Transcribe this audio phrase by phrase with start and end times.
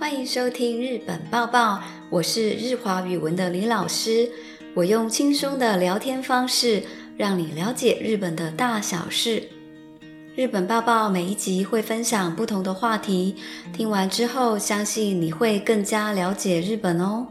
[0.00, 1.74] 欢迎收听《日本报报》，
[2.08, 4.30] 我是日华语文的李老师。
[4.72, 6.82] 我用轻松的聊天方式，
[7.18, 9.40] 让你了解日本的大小事。
[10.34, 13.36] 《日本报报》每一集会分享不同的话题，
[13.74, 17.26] 听完之后，相信你会更加了解日本哦。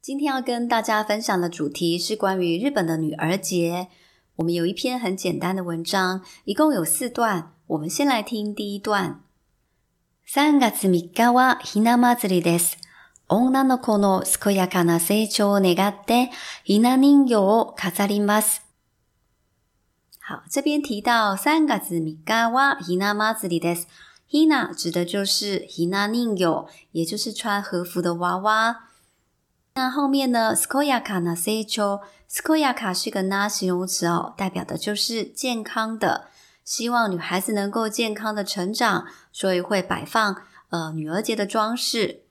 [0.00, 3.88] 今天要跟大家分享的主题是关于日本的女儿节。
[4.36, 7.52] 我们有一篇很简单的文章，一共有四段。
[7.66, 9.25] 我们先来听第一段。
[10.28, 12.78] 3月3日はひな祭りです。
[13.28, 16.30] 女の子の健やかな成長を願って、
[16.64, 18.62] ひな人形を飾ります。
[20.26, 23.86] 好，这边提到三月3日はひな祭りです。
[24.26, 28.88] ひな指的就是ひな人形，也就是穿和服的娃娃。
[29.74, 32.00] 那后面呢健やかな成長。
[32.28, 36.26] 健やか是个な形容詞哦，代表的就是健康的。
[36.66, 42.22] 希望女孩子能够健康的成长，所以会摆放呃女儿节的装饰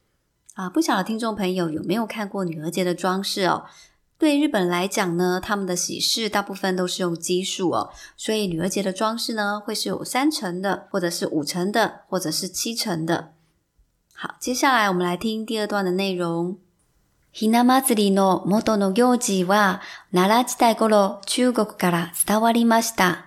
[0.56, 0.70] 啊。
[0.70, 3.64] 不晓得听众朋友有没有看过女儿节的装饰哦？
[4.18, 13.32] 对日本来讲呢，他们的喜事大部分都是用奇数哦，所以女儿节的装饰呢，会是有三层的，或者是五层的，或者是七层的。
[14.14, 16.58] 好，接下来我们来听第二段的内容。
[17.34, 17.52] 稲妻
[18.14, 19.80] の元の行事は
[20.12, 23.25] 奈良時代頃中国から伝わりました。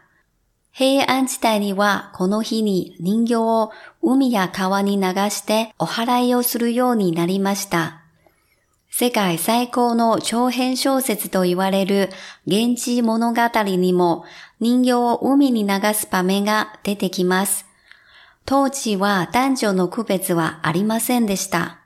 [0.72, 8.02] 平安時代にはこの日に人形を海や川に流してお祓いをするようになりました。
[8.90, 12.08] 世界最高の長編小説と言われる
[12.46, 14.24] 現地物語にも
[14.60, 17.66] 人形を海に流す場面が出てきます。
[18.46, 21.80] 当時は男女の区別はありませんでした。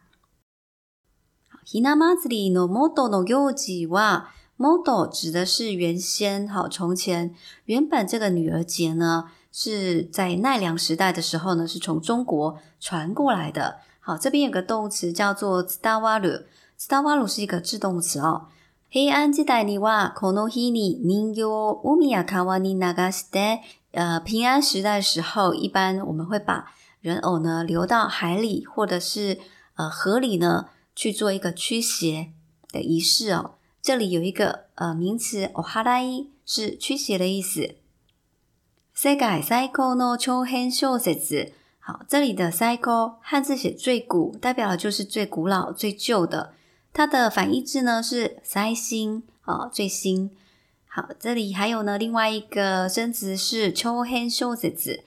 [1.65, 4.29] ひな祭りの元の行事は
[4.63, 13.79] Model 指的是原先好从前原本这个女儿节呢是在奈良时代的时候呢是从中国传过来的。
[13.99, 18.47] 好，这边有个动词叫做 “zawaru”，“zawaru” 是一个助动词哦。
[18.89, 23.61] 平安时代你哇，この日に人偶ウミヤカワニナガステ，
[23.93, 29.39] 呃，平安时代的时候一般我们会把人偶呢流到海里或者是
[29.75, 30.67] 呃河里呢
[30.97, 32.29] 去做一个驱邪
[32.73, 33.55] 的仪式哦。
[33.83, 37.75] 这里有一个呃名词，oharai 是驱邪的意思。
[38.95, 41.11] 塞盖塞口呢，秋很秀涩
[41.81, 46.55] 好，这里的塞口汉字写最古，代表的就是最古老、最旧的。
[46.93, 50.31] 它的反义字呢是塞新，啊，最新。
[50.87, 55.03] 好，这里还有呢另外一个生词是秋很秀涩子，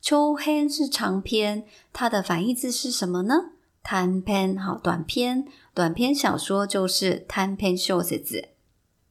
[0.00, 3.34] 秋很是长篇，它的反义字是什么呢？
[3.88, 8.48] 短篇好，短篇短篇小说就是短篇小说子。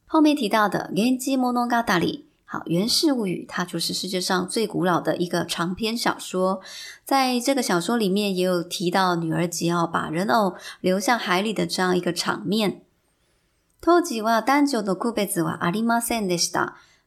[0.05, 1.59] 后面提到的《源氏物语》，
[2.45, 6.61] 好，《源氏物语》它就是世界上最古老的一个长篇小说。
[7.03, 12.81] 在这个小说里面，也有提到女儿吉奥把人偶留向海里的这样一个场面。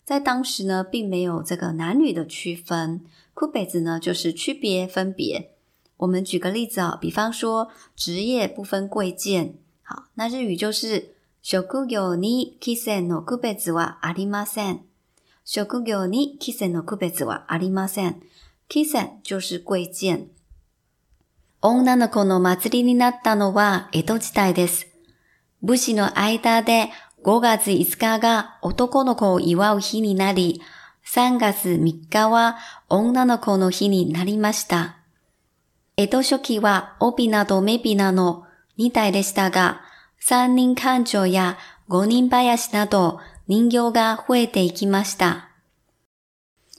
[0.05, 3.03] 在当时呢，并没有这个男女的区分。
[3.35, 5.53] 库贝兹呢，就是区别、分别。
[6.03, 9.55] 我们举个例子啊，比方说职业不分贵贱。
[9.85, 11.15] 好，那日语就是
[11.45, 14.81] 職業に帰省の区別はありません。
[15.45, 18.21] 職業に帰省の区別はありません。
[18.69, 20.29] 帰省就是贵贱。
[21.61, 24.89] 女の子の祭りになったのは江戸時代です。
[25.63, 26.91] 武士の間で
[27.23, 30.61] 五月五日が男の子を祝う日になり、
[31.05, 32.57] 三月三日は
[32.89, 35.02] 女の子の日になりました。
[35.95, 38.47] 江戸初期は帯などメピなの
[38.79, 39.83] 2体でしたが、
[40.23, 41.59] 3人館長や
[41.91, 45.51] 5人林など人形が増えていきました。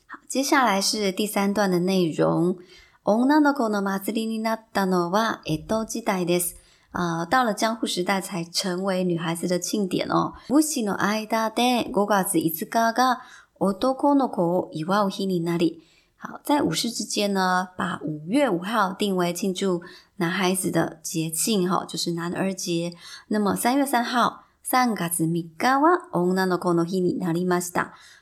[0.09, 2.57] 好接下来是第3段の内容。
[3.05, 6.55] 女の子の祭りになったのは江戸時代です。
[6.91, 10.33] 呃，到了江户时代才成为女孩子的庆典哦。
[10.49, 13.21] 武士の間で5月5日が
[13.59, 15.83] 男の子を祝う日になり、
[16.25, 19.81] 好，在五四之间呢，把五月五号定为庆祝
[20.15, 22.93] 男孩子的节庆，哈，就是男儿节。
[23.27, 25.41] 那么三月三号，三月三号，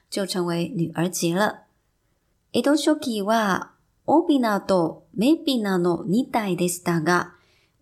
[0.10, 1.66] 就成为女儿节了。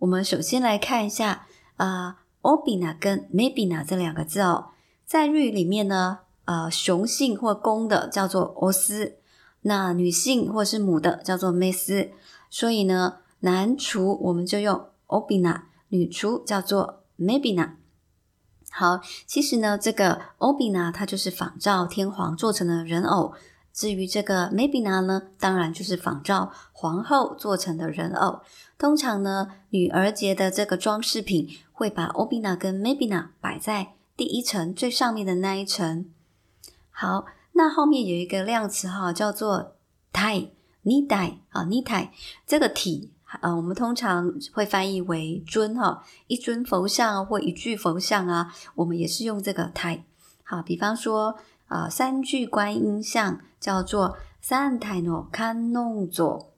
[0.00, 1.46] 我们首先来看一下，
[1.78, 4.66] 啊，obi na 跟 mebi na 这两个字哦，
[5.06, 9.14] 在日语里面呢，啊，雄性或公的叫做オス。
[9.62, 12.10] 那女性或是母的叫做 m 斯，s
[12.50, 17.72] 所以呢，男厨我们就用 obina，女厨叫做 mebina。
[18.70, 23.34] 好，其实呢，这个 obina 它就是仿照天皇做成的人偶，
[23.72, 28.40] 至于这个 mebina 呢，当然就是仿照皇后做成的人偶。
[28.78, 36.06] 通常呢，女儿节的这个装饰品会把 obina 跟 mebina 摆在第一层最上面的那一层。
[36.90, 37.26] 好。
[37.52, 39.74] 那后面有一个量词哈，叫做
[40.12, 40.50] “台
[40.82, 42.12] ”，“尼台”啊，“尼台”。
[42.46, 50.04] 这个“体”啊，我们通常会翻译为“尊”哈，一尊佛像或一具佛像啊，我们也是用这个“台”。
[50.44, 51.36] 好，比方说
[51.68, 56.50] 啊，三具观音像叫做“三台诺堪弄佐”。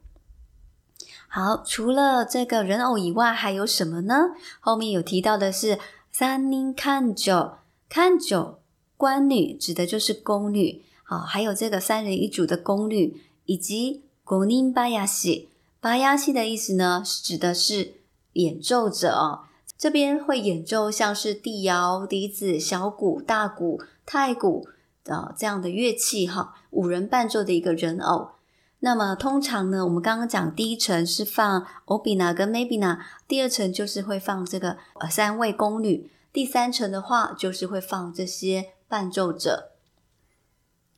[1.29, 4.15] 好，除了这个人偶以外，还有什么呢？
[4.61, 5.79] 后面有提到的是
[6.13, 7.57] “三尼看九”，
[7.89, 8.62] 看九。
[9.03, 15.49] 官女指的就是宫女，好，还有这个三人一组的宫女，以及古宁巴雅西，
[15.81, 17.95] 巴雅西的意思呢，指的是
[18.35, 19.41] 演奏者哦。
[19.77, 24.69] 这边会演奏像是地摇、笛子、小鼓、大鼓、太鼓
[25.03, 26.55] 的这样的乐器哈。
[26.71, 28.31] 五人伴奏的一个人偶，
[28.79, 38.75] 那么通常呢，我们刚刚讲第一层是放 obina 跟 maybe na，第二层就是会放这个呃三位宫女，第三层的话就是会放这些。
[38.93, 39.71] 伴奏者。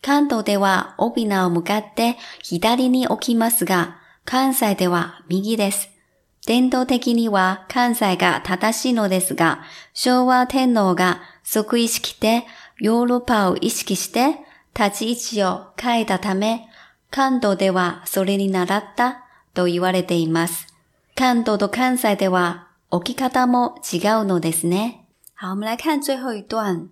[0.03, 5.89] 関東では帯名を向かって左に置きますが、関西では右です。
[6.47, 9.63] 伝統的には関西が正しいのですが、
[9.95, 12.45] 昭和天皇が即意識で
[12.81, 14.39] ヨーロッパを意識して
[14.79, 16.69] 立ち位置を変えたため、
[17.13, 19.23] 関東ではそれに習った
[19.55, 20.67] と言われています。
[21.15, 25.07] 関東と関西では置き方も違うのですね。
[25.41, 26.89] 好，我们来看最后一段。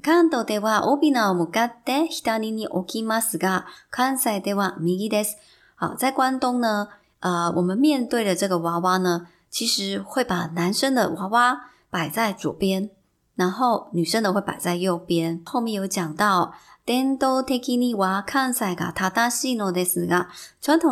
[0.00, 5.36] 関東では帯びなを向かって左に置きますが、関西では右です。
[5.78, 6.88] 好，在关东呢，
[7.20, 12.90] 啊，我们面对的这个娃娃呢，其实会把男生的娃娃摆在左边，
[13.36, 15.40] 然后女生的会摆在右边。
[15.44, 16.54] 后面有讲到。
[16.84, 17.46] 传统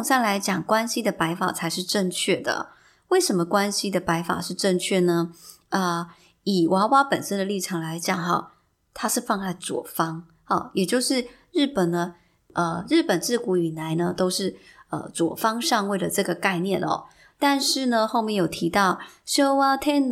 [0.04, 2.68] 上来讲，关系的摆法才是正确的。
[3.08, 5.32] 为什么关系的摆法是正确呢？
[5.70, 6.14] 啊，
[6.44, 8.52] 以娃娃本身的立场来讲，哈。
[8.94, 12.14] 它是放在左方，好，也就是日本呢，
[12.54, 14.56] 呃，日本自古以来呢都是
[14.90, 17.04] 呃左方上位的这个概念哦。
[17.38, 20.06] 但是呢，后面有提到，昭和天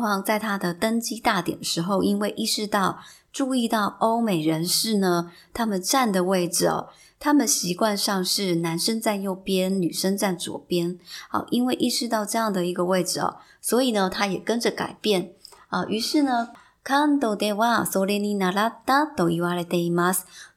[0.00, 3.00] 皇在他的登基大典的时候，因为意识到。
[3.36, 6.88] 注意到欧美人士呢，他们站的位置哦，
[7.20, 10.98] 他们习惯上是男生站右边，女生站左边。
[11.28, 15.32] 好，因为意识到这样的一个位置哦，所以呢，他也跟着改变
[15.68, 15.84] 啊。
[15.84, 16.48] 于是呢，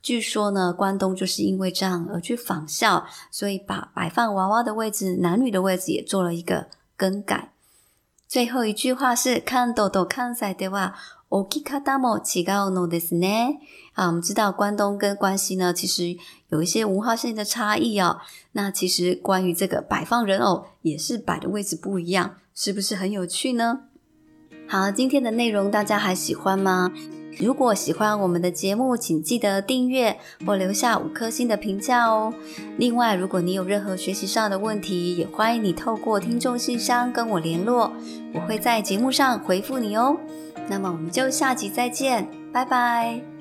[0.01, 7.51] 据说呢，关东就是因为这样而去仿效，所以把摆放娃娃的位置、男女的位置也做了一个更改。
[8.25, 10.95] 最后一句话是看豆豆看在的话。
[11.29, 13.27] o k k i a a d m 奥吉卡达 a 奇高诺德斯呢？
[13.93, 16.17] 啊，我们知道关东跟关西呢，其实
[16.49, 18.19] 有一些文化上的差异哦。
[18.53, 23.81] 那其实关于这个摆放人偶，也是摆的位置不一样，是不是很有趣呢？
[24.67, 26.91] 好，今天的内容大家还喜欢吗？
[27.37, 32.33] 如果喜欢我们的节目，请记得订阅或留下五颗星的评价哦。
[32.77, 37.91] 另外，如果你有任何学习上的问题，也欢迎你透过听众信箱跟我联络，
[38.33, 40.17] 我会在节目上回复你哦。
[40.69, 43.38] 那么我们就下集再见，拜拜。